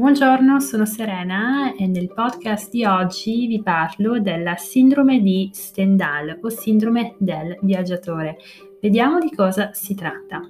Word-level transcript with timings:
Buongiorno, 0.00 0.60
sono 0.60 0.86
Serena 0.86 1.74
e 1.74 1.86
nel 1.86 2.10
podcast 2.10 2.70
di 2.70 2.86
oggi 2.86 3.46
vi 3.46 3.62
parlo 3.62 4.18
della 4.18 4.56
sindrome 4.56 5.20
di 5.20 5.50
Stendhal 5.52 6.38
o 6.40 6.48
sindrome 6.48 7.16
del 7.18 7.58
viaggiatore. 7.60 8.38
Vediamo 8.80 9.18
di 9.18 9.30
cosa 9.30 9.74
si 9.74 9.94
tratta. 9.94 10.40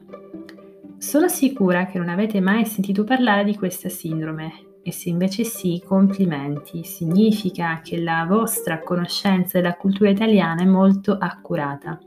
Sono 0.99 1.27
sicura 1.27 1.87
che 1.87 1.99
non 1.99 2.09
avete 2.09 2.41
mai 2.41 2.65
sentito 2.65 3.03
parlare 3.03 3.43
di 3.43 3.57
questa 3.57 3.89
sindrome 3.89 4.53
e 4.85 4.93
se 4.93 5.09
invece 5.09 5.43
sì, 5.43 5.83
complimenti. 5.85 6.85
Significa 6.85 7.81
che 7.83 8.01
la 8.01 8.27
vostra 8.29 8.79
conoscenza 8.79 9.61
della 9.61 9.75
cultura 9.75 10.11
italiana 10.11 10.63
è 10.63 10.67
molto 10.67 11.17
accurata. 11.19 11.99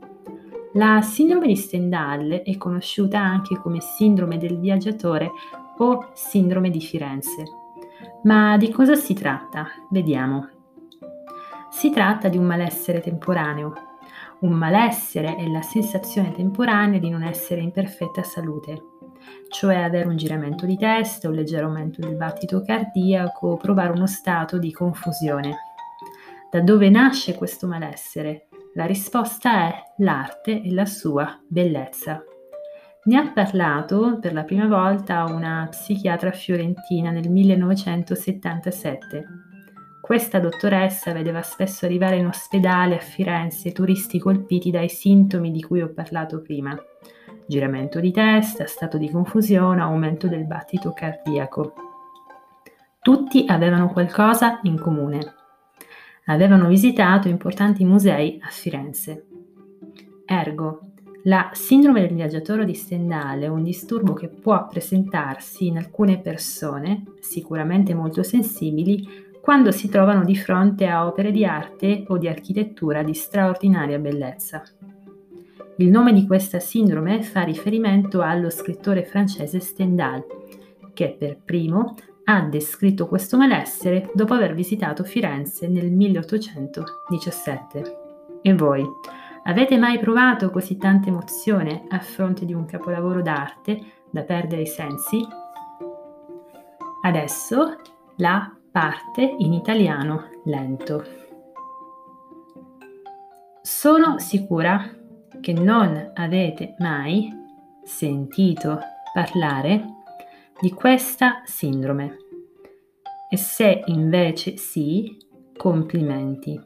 La 0.72 1.02
sindrome 1.02 1.48
di 1.48 1.56
Stendhal 1.56 2.40
è 2.42 2.56
conosciuta 2.56 3.20
anche 3.20 3.58
come 3.58 3.82
sindrome 3.82 4.38
del 4.38 4.58
viaggiatore 4.58 5.30
o 5.78 6.10
sindrome 6.14 6.70
di 6.70 6.80
Firenze. 6.80 7.44
Ma 8.24 8.56
di 8.56 8.70
cosa 8.70 8.94
si 8.94 9.14
tratta? 9.14 9.66
Vediamo. 9.90 10.48
Si 11.70 11.90
tratta 11.90 12.28
di 12.28 12.38
un 12.38 12.44
malessere 12.44 13.00
temporaneo. 13.00 13.72
Un 14.40 14.52
malessere 14.52 15.36
è 15.36 15.46
la 15.46 15.62
sensazione 15.62 16.32
temporanea 16.32 16.98
di 16.98 17.10
non 17.10 17.22
essere 17.22 17.60
in 17.60 17.70
perfetta 17.70 18.22
salute, 18.22 18.82
cioè 19.48 19.76
avere 19.76 20.08
un 20.08 20.16
giramento 20.16 20.66
di 20.66 20.76
testa, 20.76 21.28
un 21.28 21.34
leggero 21.34 21.66
aumento 21.66 22.00
del 22.00 22.16
battito 22.16 22.62
cardiaco 22.62 23.56
provare 23.56 23.92
uno 23.92 24.06
stato 24.06 24.58
di 24.58 24.72
confusione. 24.72 25.56
Da 26.50 26.60
dove 26.60 26.88
nasce 26.90 27.34
questo 27.34 27.66
malessere? 27.66 28.48
La 28.74 28.86
risposta 28.86 29.68
è 29.68 29.82
l'arte 29.98 30.62
e 30.62 30.72
la 30.72 30.86
sua 30.86 31.40
bellezza. 31.46 32.22
Ne 33.06 33.18
ha 33.18 33.30
parlato 33.32 34.18
per 34.18 34.32
la 34.32 34.44
prima 34.44 34.66
volta 34.66 35.24
una 35.24 35.66
psichiatra 35.70 36.30
fiorentina 36.30 37.10
nel 37.10 37.28
1977. 37.28 39.24
Questa 40.00 40.40
dottoressa 40.40 41.12
vedeva 41.12 41.42
spesso 41.42 41.84
arrivare 41.84 42.16
in 42.16 42.26
ospedale 42.26 42.96
a 42.96 43.00
Firenze 43.00 43.72
turisti 43.72 44.18
colpiti 44.18 44.70
dai 44.70 44.88
sintomi 44.88 45.50
di 45.50 45.60
cui 45.60 45.82
ho 45.82 45.92
parlato 45.92 46.40
prima. 46.40 46.74
Giramento 47.46 48.00
di 48.00 48.10
testa, 48.10 48.66
stato 48.66 48.96
di 48.96 49.10
confusione, 49.10 49.82
aumento 49.82 50.26
del 50.26 50.46
battito 50.46 50.94
cardiaco. 50.94 51.74
Tutti 53.02 53.44
avevano 53.46 53.90
qualcosa 53.90 54.60
in 54.62 54.80
comune. 54.80 55.20
Avevano 56.24 56.68
visitato 56.68 57.28
importanti 57.28 57.84
musei 57.84 58.38
a 58.42 58.48
Firenze. 58.48 59.26
Ergo, 60.24 60.93
la 61.26 61.48
sindrome 61.52 62.02
del 62.02 62.14
viaggiatore 62.14 62.66
di 62.66 62.74
Stendhal 62.74 63.40
è 63.40 63.48
un 63.48 63.62
disturbo 63.62 64.12
che 64.12 64.28
può 64.28 64.66
presentarsi 64.66 65.66
in 65.66 65.78
alcune 65.78 66.20
persone, 66.20 67.04
sicuramente 67.20 67.94
molto 67.94 68.22
sensibili, 68.22 69.08
quando 69.40 69.70
si 69.70 69.88
trovano 69.88 70.22
di 70.24 70.36
fronte 70.36 70.86
a 70.86 71.06
opere 71.06 71.30
di 71.30 71.46
arte 71.46 72.04
o 72.08 72.18
di 72.18 72.28
architettura 72.28 73.02
di 73.02 73.14
straordinaria 73.14 73.98
bellezza. 73.98 74.62
Il 75.78 75.88
nome 75.88 76.12
di 76.12 76.26
questa 76.26 76.60
sindrome 76.60 77.22
fa 77.22 77.40
riferimento 77.42 78.20
allo 78.20 78.50
scrittore 78.50 79.04
francese 79.04 79.60
Stendhal, 79.60 80.22
che 80.92 81.16
per 81.18 81.38
primo 81.42 81.94
ha 82.24 82.42
descritto 82.42 83.06
questo 83.06 83.38
malessere 83.38 84.10
dopo 84.12 84.34
aver 84.34 84.54
visitato 84.54 85.04
Firenze 85.04 85.68
nel 85.68 85.90
1817. 85.90 87.98
E 88.42 88.54
voi? 88.54 88.86
Avete 89.46 89.76
mai 89.76 89.98
provato 89.98 90.50
così 90.50 90.78
tanta 90.78 91.08
emozione 91.08 91.84
a 91.88 91.98
fronte 91.98 92.46
di 92.46 92.54
un 92.54 92.64
capolavoro 92.64 93.20
d'arte 93.20 93.78
da 94.10 94.22
perdere 94.22 94.62
i 94.62 94.66
sensi? 94.66 95.22
Adesso 97.02 97.76
la 98.16 98.56
parte 98.72 99.34
in 99.36 99.52
italiano 99.52 100.30
lento. 100.44 101.04
Sono 103.60 104.18
sicura 104.18 104.82
che 105.42 105.52
non 105.52 106.12
avete 106.14 106.74
mai 106.78 107.30
sentito 107.82 108.80
parlare 109.12 109.84
di 110.58 110.72
questa 110.72 111.42
sindrome 111.44 112.16
e 113.28 113.36
se 113.36 113.82
invece 113.86 114.56
sì, 114.56 115.18
complimenti. 115.54 116.58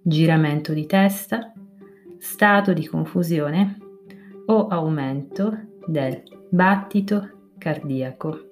Giramento 0.02 0.74
di 0.74 0.84
testa, 0.84 1.52
stato 2.18 2.74
di 2.74 2.86
confusione 2.86 3.78
o 4.46 4.66
aumento 4.66 5.78
del 5.86 6.22
battito 6.50 7.52
cardiaco. 7.56 8.50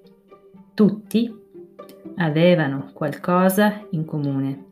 Tutti 0.73 1.47
avevano 2.15 2.91
qualcosa 2.93 3.85
in 3.91 4.05
comune. 4.05 4.65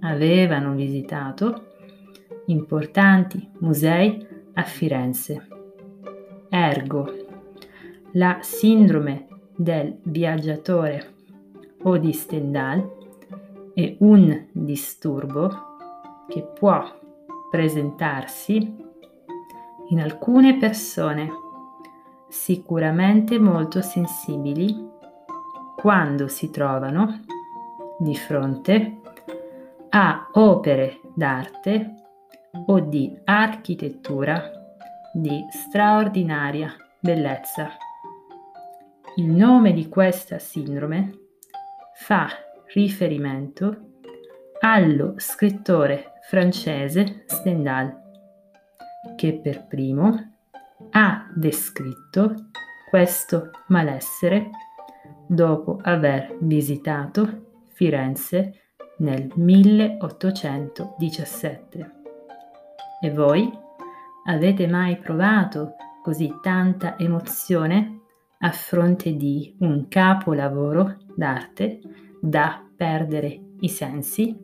Avevano 0.00 0.74
visitato 0.74 1.72
importanti 2.46 3.50
musei 3.60 4.26
a 4.54 4.62
Firenze. 4.62 5.48
Ergo, 6.48 7.12
la 8.12 8.38
sindrome 8.40 9.26
del 9.56 9.98
viaggiatore 10.02 11.14
o 11.82 11.96
di 11.98 12.12
Stendhal 12.12 13.02
è 13.74 13.96
un 14.00 14.46
disturbo 14.52 15.50
che 16.28 16.42
può 16.42 16.82
presentarsi 17.50 18.82
in 19.88 20.00
alcune 20.00 20.56
persone 20.56 21.28
sicuramente 22.28 23.38
molto 23.38 23.80
sensibili 23.80 24.92
quando 25.84 26.28
si 26.28 26.48
trovano 26.48 27.20
di 27.98 28.16
fronte 28.16 29.00
a 29.90 30.30
opere 30.32 31.00
d'arte 31.14 31.94
o 32.68 32.80
di 32.80 33.14
architettura 33.22 34.50
di 35.12 35.44
straordinaria 35.50 36.74
bellezza. 36.98 37.68
Il 39.16 39.26
nome 39.26 39.74
di 39.74 39.86
questa 39.90 40.38
sindrome 40.38 41.18
fa 41.96 42.28
riferimento 42.72 43.98
allo 44.60 45.12
scrittore 45.18 46.14
francese 46.22 47.24
Stendhal, 47.26 47.94
che 49.16 49.34
per 49.34 49.66
primo 49.66 50.32
ha 50.92 51.30
descritto 51.34 52.48
questo 52.88 53.50
malessere 53.66 54.48
dopo 55.26 55.78
aver 55.82 56.36
visitato 56.40 57.46
Firenze 57.72 58.60
nel 58.98 59.32
1817. 59.34 61.90
E 63.00 63.10
voi 63.10 63.50
avete 64.26 64.66
mai 64.66 64.98
provato 64.98 65.76
così 66.02 66.30
tanta 66.42 66.98
emozione 66.98 68.00
a 68.38 68.50
fronte 68.50 69.16
di 69.16 69.56
un 69.60 69.88
capolavoro 69.88 70.96
d'arte 71.14 71.78
da 72.20 72.62
perdere 72.76 73.40
i 73.60 73.68
sensi? 73.68 74.43